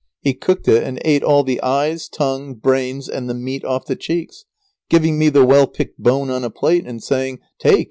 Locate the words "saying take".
7.03-7.79